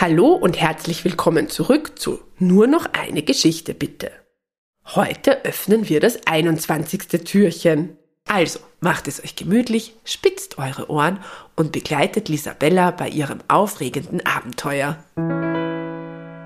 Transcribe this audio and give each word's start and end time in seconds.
Hallo 0.00 0.28
und 0.28 0.60
herzlich 0.60 1.04
willkommen 1.04 1.50
zurück 1.50 1.98
zu 1.98 2.20
Nur 2.38 2.68
noch 2.68 2.86
eine 2.92 3.20
Geschichte 3.22 3.74
bitte. 3.74 4.12
Heute 4.94 5.44
öffnen 5.44 5.88
wir 5.88 5.98
das 5.98 6.24
21. 6.24 7.24
Türchen. 7.24 7.96
Also 8.24 8.60
macht 8.78 9.08
es 9.08 9.20
euch 9.24 9.34
gemütlich, 9.34 9.96
spitzt 10.04 10.56
eure 10.56 10.88
Ohren 10.88 11.18
und 11.56 11.72
begleitet 11.72 12.28
Lisabella 12.28 12.92
bei 12.92 13.08
ihrem 13.08 13.40
aufregenden 13.48 14.24
Abenteuer. 14.24 15.02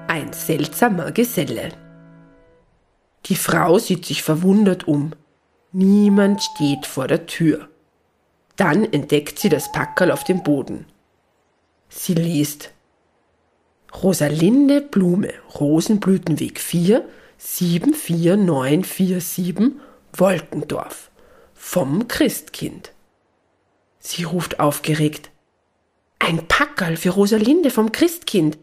Ein 0.09 0.33
seltsamer 0.33 1.13
Geselle. 1.13 1.75
Die 3.27 3.37
Frau 3.37 3.79
sieht 3.79 4.07
sich 4.07 4.23
verwundert 4.23 4.89
um. 4.89 5.13
Niemand 5.73 6.43
steht 6.43 6.87
vor 6.87 7.07
der 7.07 7.27
Tür. 7.27 7.69
Dann 8.57 8.91
entdeckt 8.91 9.39
sie 9.39 9.51
das 9.51 9.71
Packerl 9.73 10.11
auf 10.11 10.25
dem 10.25 10.43
Boden. 10.43 10.87
Sie 11.91 12.15
liest 12.15 12.72
Rosalinde 13.95 14.81
Blume, 14.81 15.33
Rosenblütenweg 15.59 16.59
4, 16.59 17.07
74947, 17.39 19.73
Wolkendorf. 20.15 21.11
Vom 21.55 22.09
Christkind. 22.09 22.93
Sie 23.99 24.25
ruft 24.25 24.61
aufgeregt. 24.61 25.31
Ein 26.19 26.47
Packerl 26.49 26.97
für 26.97 27.11
Rosalinde 27.11 27.71
vom 27.71 27.93
Christkind. 27.93 28.59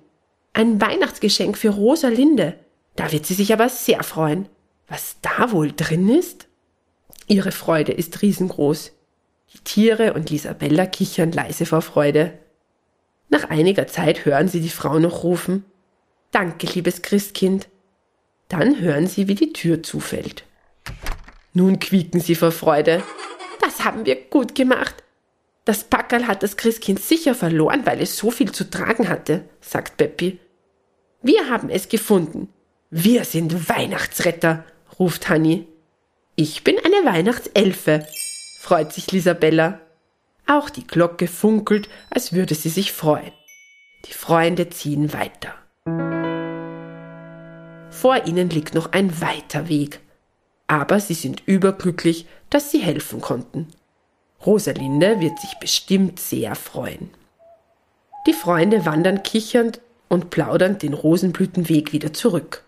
Ein 0.54 0.82
Weihnachtsgeschenk 0.82 1.58
für 1.58 1.70
Rosalinde. 1.70 2.55
Da 2.96 3.12
wird 3.12 3.26
sie 3.26 3.36
sich 3.36 3.54
aber 3.54 3.70
sehr 3.70 4.04
freuen. 4.04 4.50
Was 4.88 5.18
da 5.22 5.52
wohl 5.52 5.72
drin 5.72 6.10
ist? 6.10 6.48
Ihre 7.27 7.52
Freude 7.52 7.91
ist 7.91 8.22
riesengroß. 8.22 8.91
Die 9.54 9.60
Tiere 9.60 10.14
und 10.14 10.30
Lisabella 10.30 10.86
kichern 10.86 11.32
leise 11.32 11.66
vor 11.66 11.82
Freude. 11.82 12.38
Nach 13.30 13.49
einiger 13.49 13.88
Zeit 13.88 14.26
hören 14.26 14.48
sie 14.48 14.62
die 14.62 14.70
Frau 14.70 14.99
noch 14.99 15.24
rufen 15.24 15.66
Danke, 16.32 16.68
liebes 16.68 17.02
Christkind. 17.02 17.68
Dann 18.49 18.80
hören 18.80 19.08
sie, 19.08 19.27
wie 19.27 19.36
die 19.36 19.54
Tür 19.54 19.82
zufällt. 19.82 20.44
Nun 21.54 21.80
quieken 21.80 22.20
sie 22.20 22.36
vor 22.36 22.52
Freude. 22.52 23.04
Das 23.62 23.84
haben 23.84 24.05
wir 24.05 24.16
gut 24.16 24.55
gemacht. 24.55 24.96
Das 25.66 25.84
Packerl 25.84 26.27
hat 26.27 26.44
das 26.44 26.58
Christkind 26.58 26.99
sicher 26.99 27.36
verloren, 27.36 27.86
weil 27.86 28.02
es 28.02 28.18
so 28.18 28.32
viel 28.32 28.52
zu 28.52 28.70
tragen 28.70 29.10
hatte, 29.10 29.46
sagt 29.60 29.98
Peppi. 29.98 30.40
Wir 31.21 31.49
haben 31.49 31.70
es 31.70 31.90
gefunden. 31.90 32.49
Wir 32.90 33.26
sind 33.26 33.70
Weihnachtsretter, 33.70 34.64
ruft 34.98 35.30
Hanni. 35.30 35.68
Ich 36.36 36.64
bin 36.64 36.77
eine 36.80 37.05
Weihnachtselfe, 37.05 38.08
freut 38.62 38.93
sich 38.93 39.12
Lisabella. 39.12 39.80
Auch 40.50 40.72
die 40.72 40.88
Glocke 40.88 41.28
funkelt, 41.28 41.90
als 42.10 42.34
würde 42.34 42.55
sie 42.55 42.70
sich 42.70 42.92
freuen. 42.92 43.32
Die 44.08 44.14
Freunde 44.14 44.68
ziehen 44.72 45.14
weiter. 45.14 45.54
Vor 47.92 48.26
ihnen 48.26 48.50
liegt 48.50 48.74
noch 48.74 48.92
ein 48.92 49.22
weiter 49.22 49.70
Weg, 49.70 50.00
aber 50.66 51.00
sie 51.00 51.14
sind 51.14 51.44
überglücklich, 51.46 52.26
dass 52.50 52.72
sie 52.72 52.80
helfen 52.80 53.22
konnten. 53.22 53.68
Rosalinde 54.44 55.20
wird 55.20 55.38
sich 55.40 55.54
bestimmt 55.60 56.20
sehr 56.20 56.55
freuen. 56.55 57.12
Die 58.26 58.34
Freunde 58.34 58.88
wandern 58.88 59.22
kichernd 59.22 59.82
und 60.08 60.32
plaudernd 60.32 60.82
den 60.82 60.96
Rosenblütenweg 60.96 61.94
wieder 61.94 62.12
zurück. 62.12 62.64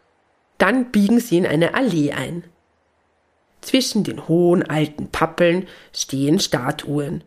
Dann 0.60 0.92
biegen 0.92 1.20
sie 1.20 1.40
in 1.40 1.48
eine 1.48 1.74
Allee 1.74 2.12
ein. 2.12 2.44
Zwischen 3.62 4.04
den 4.04 4.28
hohen 4.28 4.62
alten 4.62 5.08
Pappeln 5.08 5.68
stehen 5.94 6.40
Statuen. 6.40 7.24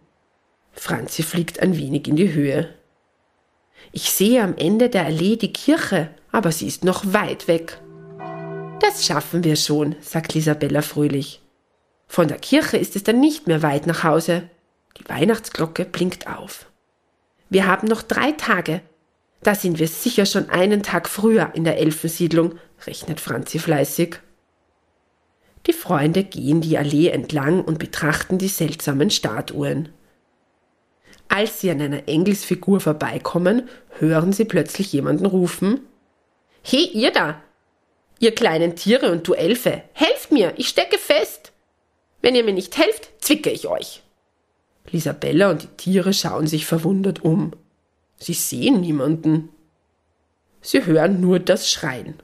Franzi 0.75 1.23
fliegt 1.23 1.61
ein 1.61 1.77
wenig 1.77 2.09
in 2.09 2.17
die 2.17 2.33
Höhe. 2.33 2.69
Ich 3.93 4.11
sehe 4.11 4.43
am 4.43 4.57
Ende 4.57 4.89
der 4.89 5.07
Allee 5.07 5.37
die 5.37 5.53
Kirche, 5.53 6.11
aber 6.33 6.53
sie 6.53 6.67
ist 6.67 6.85
noch 6.85 7.13
weit 7.13 7.49
weg. 7.49 7.81
Das 8.81 9.07
schaffen 9.07 9.45
wir 9.45 9.57
schon, 9.57 9.97
sagt 10.01 10.35
Lisabella 10.35 10.83
fröhlich. 10.83 11.41
Von 12.07 12.29
der 12.29 12.39
Kirche 12.39 12.77
ist 12.77 12.97
es 12.97 13.05
dann 13.05 13.21
nicht 13.21 13.47
mehr 13.47 13.63
weit 13.63 13.87
nach 13.87 14.05
Hause. 14.05 14.49
Die 14.99 15.09
Weihnachtsglocke 15.09 15.85
blinkt 15.85 16.27
auf. 16.27 16.67
Wir 17.51 17.67
haben 17.67 17.89
noch 17.89 18.03
drei 18.03 18.33
Tage. 18.33 18.83
Da 19.43 19.55
sind 19.55 19.79
wir 19.79 19.89
sicher 19.89 20.27
schon 20.27 20.49
einen 20.49 20.83
Tag 20.83 21.09
früher 21.09 21.51
in 21.55 21.65
der 21.65 21.79
Elfensiedlung, 21.79 22.55
rechnet 22.87 23.21
Franzi 23.21 23.59
fleißig. 23.59 24.17
Die 25.67 25.73
Freunde 25.73 26.25
gehen 26.25 26.61
die 26.61 26.77
Allee 26.77 27.09
entlang 27.09 27.63
und 27.65 27.79
betrachten 27.79 28.39
die 28.39 28.49
seltsamen 28.49 29.11
Statuen. 29.11 29.89
Als 31.35 31.61
sie 31.61 31.69
an 31.73 31.81
einer 31.81 32.07
Engelsfigur 32.07 32.79
vorbeikommen, 32.79 33.69
hören 33.99 34.33
sie 34.33 34.45
plötzlich 34.45 34.93
jemanden 34.93 35.27
rufen 35.27 35.81
He, 36.63 36.85
ihr 36.93 37.11
da! 37.11 37.43
Ihr 38.21 38.33
kleinen 38.33 38.77
Tiere 38.77 39.11
und 39.11 39.27
du 39.27 39.33
Elfe, 39.33 39.83
helft 39.95 40.31
mir, 40.31 40.55
ich 40.59 40.69
stecke 40.69 40.97
fest! 40.97 41.51
Wenn 42.23 42.37
ihr 42.37 42.45
mir 42.45 42.53
nicht 42.53 42.79
helft, 42.79 43.11
zwicke 43.19 43.51
ich 43.51 43.67
euch! 43.67 44.05
Lisabella 44.93 45.51
und 45.51 45.65
die 45.65 45.77
Tiere 45.77 46.13
schauen 46.13 46.47
sich 46.47 46.67
verwundert 46.67 47.25
um. 47.25 47.51
Sie 48.17 48.35
sehen 48.35 48.81
niemanden. 48.81 49.49
Sie 50.61 50.87
hören 50.87 51.21
nur 51.21 51.41
das 51.41 51.69
Schreien. 51.69 52.15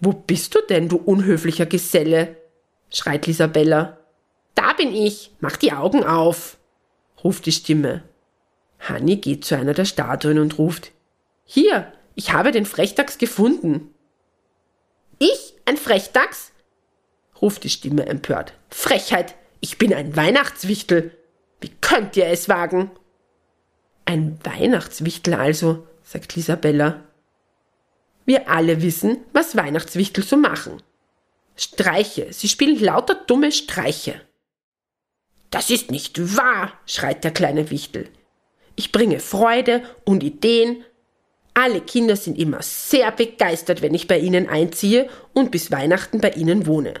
Wo 0.00 0.12
bist 0.12 0.54
du 0.54 0.58
denn, 0.68 0.90
du 0.90 0.96
unhöflicher 0.98 1.64
Geselle? 1.64 2.36
schreit 2.90 3.26
Lisabella. 3.26 3.96
Da 4.54 4.74
bin 4.74 4.94
ich, 4.94 5.30
mach 5.40 5.56
die 5.56 5.72
Augen 5.72 6.04
auf 6.04 6.58
ruft 7.22 7.46
die 7.46 7.52
Stimme. 7.52 8.02
Hanni 8.80 9.16
geht 9.16 9.44
zu 9.44 9.56
einer 9.56 9.74
der 9.74 9.84
Statuen 9.84 10.38
und 10.38 10.58
ruft 10.58 10.92
Hier, 11.44 11.92
ich 12.14 12.32
habe 12.32 12.50
den 12.50 12.66
Frechdachs 12.66 13.18
gefunden. 13.18 13.94
Ich? 15.18 15.54
Ein 15.64 15.76
Frechdachs? 15.76 16.52
ruft 17.40 17.64
die 17.64 17.70
Stimme 17.70 18.06
empört. 18.06 18.54
Frechheit, 18.70 19.34
ich 19.60 19.78
bin 19.78 19.94
ein 19.94 20.16
Weihnachtswichtel. 20.16 21.16
Wie 21.60 21.70
könnt 21.80 22.16
ihr 22.16 22.26
es 22.26 22.48
wagen? 22.48 22.90
Ein 24.04 24.38
Weihnachtswichtel 24.42 25.34
also, 25.34 25.86
sagt 26.02 26.34
Lisabella. 26.34 27.04
Wir 28.24 28.48
alle 28.48 28.82
wissen, 28.82 29.18
was 29.32 29.56
Weihnachtswichtel 29.56 30.24
so 30.24 30.36
machen. 30.36 30.82
Streiche, 31.56 32.32
sie 32.32 32.48
spielen 32.48 32.80
lauter 32.80 33.14
dumme 33.14 33.52
Streiche. 33.52 34.20
Das 35.52 35.68
ist 35.68 35.90
nicht 35.90 36.36
wahr, 36.36 36.72
schreit 36.86 37.24
der 37.24 37.30
kleine 37.30 37.70
Wichtel. 37.70 38.08
Ich 38.74 38.90
bringe 38.90 39.20
Freude 39.20 39.82
und 40.04 40.22
Ideen. 40.22 40.82
Alle 41.52 41.82
Kinder 41.82 42.16
sind 42.16 42.38
immer 42.38 42.62
sehr 42.62 43.12
begeistert, 43.12 43.82
wenn 43.82 43.92
ich 43.92 44.08
bei 44.08 44.18
ihnen 44.18 44.48
einziehe 44.48 45.10
und 45.34 45.50
bis 45.50 45.70
Weihnachten 45.70 46.22
bei 46.22 46.30
ihnen 46.30 46.66
wohne. 46.66 46.94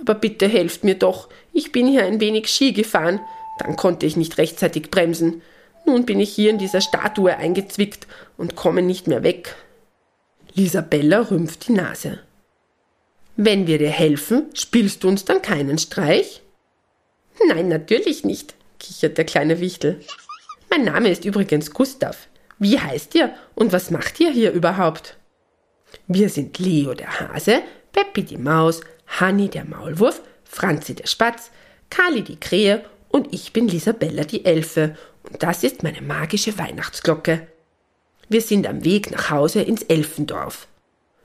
Aber 0.00 0.14
bitte 0.14 0.48
helft 0.48 0.82
mir 0.82 0.94
doch, 0.94 1.28
ich 1.52 1.70
bin 1.70 1.86
hier 1.86 2.06
ein 2.06 2.20
wenig 2.20 2.48
Ski 2.48 2.72
gefahren, 2.72 3.20
dann 3.58 3.76
konnte 3.76 4.06
ich 4.06 4.16
nicht 4.16 4.38
rechtzeitig 4.38 4.90
bremsen. 4.90 5.42
Nun 5.84 6.06
bin 6.06 6.20
ich 6.20 6.30
hier 6.30 6.48
in 6.48 6.58
dieser 6.58 6.80
Statue 6.80 7.36
eingezwickt 7.36 8.06
und 8.38 8.56
komme 8.56 8.80
nicht 8.80 9.08
mehr 9.08 9.22
weg. 9.22 9.56
Lisabella 10.54 11.20
rümpft 11.20 11.68
die 11.68 11.72
Nase. 11.72 12.20
Wenn 13.36 13.66
wir 13.66 13.76
dir 13.76 13.90
helfen, 13.90 14.46
spielst 14.54 15.04
du 15.04 15.08
uns 15.08 15.26
dann 15.26 15.42
keinen 15.42 15.76
Streich? 15.76 16.40
Nein, 17.46 17.68
natürlich 17.68 18.24
nicht, 18.24 18.54
kichert 18.78 19.18
der 19.18 19.24
kleine 19.24 19.60
Wichtel. 19.60 20.00
Mein 20.70 20.84
Name 20.84 21.10
ist 21.10 21.24
übrigens 21.24 21.72
Gustav. 21.72 22.28
Wie 22.58 22.78
heißt 22.78 23.14
ihr 23.14 23.32
und 23.54 23.72
was 23.72 23.90
macht 23.90 24.18
ihr 24.20 24.30
hier 24.30 24.52
überhaupt? 24.52 25.16
Wir 26.06 26.28
sind 26.28 26.58
Leo 26.58 26.94
der 26.94 27.20
Hase, 27.20 27.62
Peppi 27.92 28.22
die 28.24 28.36
Maus, 28.36 28.80
Hanni 29.06 29.48
der 29.48 29.64
Maulwurf, 29.64 30.20
Franzi 30.44 30.94
der 30.94 31.06
Spatz, 31.06 31.50
Kali 31.90 32.22
die 32.22 32.38
Krähe 32.38 32.84
und 33.08 33.32
ich 33.32 33.52
bin 33.52 33.68
Lisabella 33.68 34.24
die 34.24 34.44
Elfe 34.44 34.96
und 35.22 35.42
das 35.42 35.62
ist 35.62 35.82
meine 35.82 36.02
magische 36.02 36.58
Weihnachtsglocke. 36.58 37.46
Wir 38.28 38.42
sind 38.42 38.66
am 38.66 38.84
Weg 38.84 39.10
nach 39.10 39.30
Hause 39.30 39.62
ins 39.62 39.82
Elfendorf. 39.82 40.66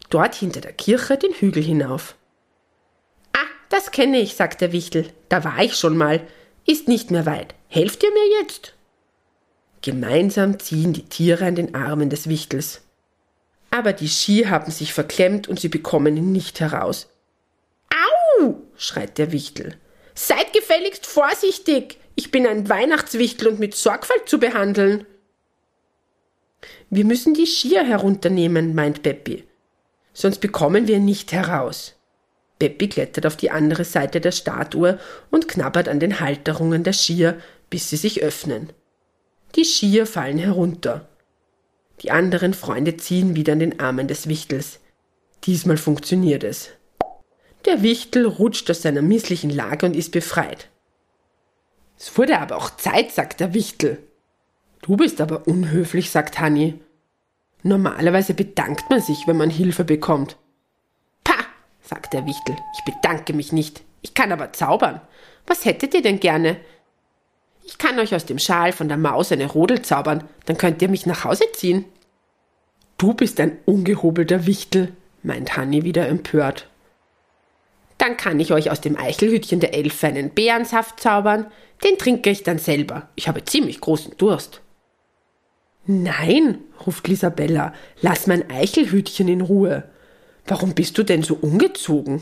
Dort 0.10 0.36
hinter 0.36 0.62
der 0.62 0.74
Kirche 0.74 1.18
den 1.18 1.34
Hügel 1.34 1.64
hinauf. 1.64 2.16
Das 3.74 3.90
kenne 3.90 4.20
ich, 4.20 4.36
sagt 4.36 4.62
der 4.62 4.72
Wichtel. 4.72 5.10
Da 5.30 5.44
war 5.44 5.64
ich 5.64 5.74
schon 5.74 5.98
mal. 5.98 6.22
Ist 6.68 6.88
nicht 6.88 7.10
mehr 7.10 7.26
weit. 7.26 7.56
Helft 7.70 8.04
ihr 8.04 8.12
mir 8.12 8.40
jetzt? 8.40 8.76
Gemeinsam 9.82 10.60
ziehen 10.60 10.94
die 10.94 11.10
Tiere 11.10 11.46
an 11.46 11.56
den 11.56 11.74
Armen 11.74 12.12
des 12.12 12.30
Wichtels. 12.30 12.82
Aber 13.72 13.92
die 13.92 14.10
Ski 14.10 14.44
haben 14.44 14.70
sich 14.70 14.94
verklemmt 14.94 15.48
und 15.48 15.60
sie 15.60 15.70
bekommen 15.70 16.16
ihn 16.16 16.32
nicht 16.32 16.60
heraus. 16.60 17.10
Au! 17.90 18.62
schreit 18.78 19.18
der 19.18 19.32
Wichtel. 19.32 19.76
Seid 20.14 20.54
gefälligst 20.54 21.08
vorsichtig! 21.08 21.98
Ich 22.14 22.30
bin 22.30 22.46
ein 22.46 22.70
Weihnachtswichtel 22.70 23.48
und 23.48 23.60
mit 23.60 23.74
Sorgfalt 23.74 24.30
zu 24.30 24.40
behandeln. 24.40 25.08
Wir 26.92 27.06
müssen 27.06 27.34
die 27.34 27.48
Skier 27.48 27.84
herunternehmen, 27.84 28.76
meint 28.76 29.02
Peppi. 29.02 29.46
Sonst 30.14 30.42
bekommen 30.42 30.88
wir 30.88 30.98
ihn 30.98 31.06
nicht 31.06 31.32
heraus. 31.32 31.96
Peppi 32.60 32.88
klettert 32.88 33.26
auf 33.26 33.36
die 33.36 33.52
andere 33.52 33.84
Seite 33.84 34.22
der 34.22 34.32
Statue 34.32 35.00
und 35.32 35.48
knabbert 35.48 35.90
an 35.90 36.00
den 36.00 36.20
Halterungen 36.20 36.84
der 36.84 36.94
Skier, 36.94 37.38
bis 37.70 37.90
sie 37.90 37.98
sich 37.98 38.22
öffnen. 38.22 38.72
Die 39.56 39.66
Skier 39.66 40.06
fallen 40.06 40.38
herunter. 40.38 41.10
Die 42.02 42.12
anderen 42.12 42.54
Freunde 42.54 42.98
ziehen 42.98 43.36
wieder 43.36 43.54
an 43.54 43.60
den 43.60 43.80
Armen 43.80 44.08
des 44.08 44.28
Wichtels. 44.28 44.80
Diesmal 45.44 45.78
funktioniert 45.78 46.44
es. 46.44 46.70
Der 47.66 47.82
Wichtel 47.82 48.26
rutscht 48.26 48.70
aus 48.70 48.82
seiner 48.82 49.02
misslichen 49.02 49.50
Lage 49.50 49.86
und 49.86 49.96
ist 49.96 50.12
befreit. 50.12 50.70
Es 51.98 52.18
wurde 52.18 52.40
aber 52.40 52.58
auch 52.58 52.76
Zeit, 52.76 53.12
sagt 53.12 53.40
der 53.40 53.54
Wichtel. 53.54 54.00
Du 54.82 54.98
bist 54.98 55.22
aber 55.22 55.48
unhöflich, 55.48 56.10
sagt 56.10 56.40
Hanni. 56.40 56.80
Normalerweise 57.62 58.34
bedankt 58.34 58.90
man 58.90 59.02
sich, 59.02 59.26
wenn 59.26 59.38
man 59.38 59.50
Hilfe 59.50 59.86
bekommt. 59.86 60.38
Pah, 61.84 61.96
sagt 61.96 62.14
der 62.14 62.26
Wichtel, 62.26 62.56
ich 62.74 62.94
bedanke 62.94 63.34
mich 63.34 63.52
nicht. 63.52 63.84
Ich 64.02 64.14
kann 64.14 64.32
aber 64.32 64.54
zaubern. 64.54 65.02
Was 65.46 65.66
hättet 65.66 65.94
ihr 65.94 66.02
denn 66.02 66.20
gerne? 66.20 66.58
Ich 67.66 67.78
kann 67.78 68.00
euch 68.00 68.14
aus 68.14 68.26
dem 68.26 68.40
Schal 68.40 68.72
von 68.72 68.88
der 68.88 68.98
Maus 68.98 69.32
eine 69.32 69.46
Rodel 69.46 69.82
zaubern, 69.82 70.24
dann 70.46 70.58
könnt 70.58 70.82
ihr 70.82 70.90
mich 70.90 71.06
nach 71.06 71.24
Hause 71.24 71.46
ziehen. 71.54 71.86
Du 72.98 73.14
bist 73.14 73.40
ein 73.40 73.58
ungehobelter 73.66 74.46
Wichtel, 74.46 74.94
meint 75.24 75.56
Hanni 75.56 75.84
wieder 75.84 76.08
empört. 76.08 76.68
Dann 77.98 78.18
kann 78.18 78.40
ich 78.40 78.52
euch 78.52 78.70
aus 78.70 78.82
dem 78.82 78.98
Eichelhütchen 78.98 79.62
der 79.62 79.74
Elfe 79.74 80.08
einen 80.08 80.32
Bärensaft 80.32 81.00
zaubern, 81.00 81.48
den 81.84 81.98
trinke 81.98 82.30
ich 82.30 82.44
dann 82.44 82.60
selber. 82.60 83.10
Ich 83.16 83.28
habe 83.28 83.46
ziemlich 83.46 83.80
großen 83.80 84.18
Durst. 84.18 84.62
Nein, 85.86 86.60
ruft 86.86 87.08
Lisabella, 87.08 87.74
lass 88.02 88.28
mein 88.28 88.50
Eichelhütchen 88.50 89.28
in 89.28 89.42
Ruhe. 89.42 89.90
Warum 90.46 90.74
bist 90.74 90.98
du 90.98 91.04
denn 91.04 91.24
so 91.24 91.36
ungezogen? 91.36 92.22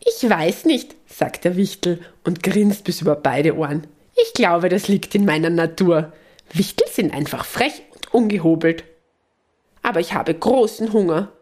Ich 0.00 0.28
weiß 0.28 0.64
nicht, 0.66 0.94
sagt 1.06 1.44
der 1.44 1.56
Wichtel 1.56 2.00
und 2.24 2.42
grinst 2.42 2.84
bis 2.84 3.00
über 3.00 3.16
beide 3.16 3.56
Ohren. 3.56 3.86
Ich 4.16 4.32
glaube, 4.34 4.68
das 4.68 4.88
liegt 4.88 5.14
in 5.14 5.24
meiner 5.24 5.50
Natur. 5.50 6.12
Wichtel 6.52 6.86
sind 6.88 7.12
einfach 7.12 7.44
frech 7.44 7.82
und 7.94 8.14
ungehobelt. 8.14 8.84
Aber 9.82 10.00
ich 10.00 10.14
habe 10.14 10.34
großen 10.34 10.92
Hunger. 10.92 11.32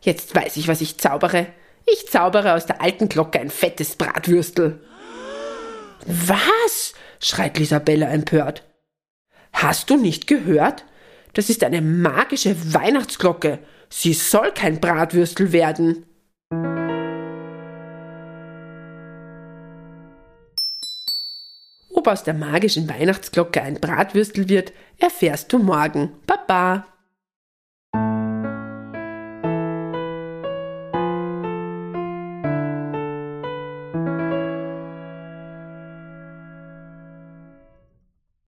Jetzt 0.00 0.34
weiß 0.34 0.56
ich, 0.56 0.68
was 0.68 0.80
ich 0.80 0.98
zaubere. 0.98 1.46
Ich 1.86 2.08
zaubere 2.08 2.54
aus 2.54 2.66
der 2.66 2.80
alten 2.80 3.08
Glocke 3.08 3.40
ein 3.40 3.50
fettes 3.50 3.96
Bratwürstel. 3.96 4.80
Was? 6.06 6.94
schreit 7.20 7.58
Lisabella 7.58 8.08
empört. 8.08 8.62
Hast 9.52 9.90
du 9.90 9.96
nicht 9.96 10.26
gehört? 10.26 10.84
Das 11.34 11.50
ist 11.50 11.62
eine 11.64 11.80
magische 11.80 12.56
Weihnachtsglocke. 12.74 13.58
Sie 13.90 14.12
soll 14.12 14.52
kein 14.52 14.80
Bratwürstel 14.80 15.52
werden. 15.52 16.04
Ob 21.94 22.06
aus 22.06 22.22
der 22.22 22.34
magischen 22.34 22.88
Weihnachtsglocke 22.88 23.62
ein 23.62 23.80
Bratwürstel 23.80 24.48
wird, 24.48 24.72
erfährst 24.98 25.52
du 25.52 25.58
morgen. 25.58 26.12
Baba! 26.26 26.86